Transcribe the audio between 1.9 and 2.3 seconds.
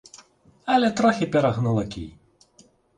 кій.